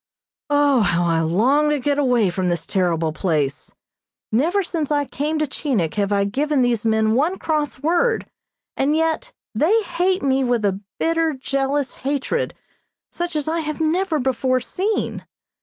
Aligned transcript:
O, 0.49 0.79
how 0.81 1.05
I 1.05 1.19
long 1.19 1.69
to 1.69 1.79
get 1.79 1.99
away 1.99 2.31
from 2.31 2.49
this 2.49 2.65
terrible 2.65 3.13
place! 3.13 3.75
Never 4.31 4.63
since 4.63 4.89
I 4.89 5.05
came 5.05 5.37
to 5.37 5.45
Chinik 5.45 5.93
have 5.93 6.11
I 6.11 6.23
given 6.23 6.63
these 6.63 6.83
men 6.83 7.13
one 7.13 7.37
cross 7.37 7.83
word, 7.83 8.27
and 8.75 8.95
yet 8.95 9.31
they 9.53 9.83
hate 9.83 10.23
me 10.23 10.43
with 10.43 10.65
a 10.65 10.81
bitter, 10.99 11.33
jealous 11.35 11.97
hatred, 11.97 12.55
such 13.11 13.35
as 13.35 13.47
I 13.47 13.59
have 13.59 13.79
never 13.79 14.17
before 14.17 14.59
seen. 14.59 15.23